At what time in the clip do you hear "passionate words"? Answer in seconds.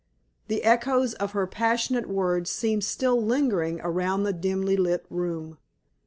1.45-2.49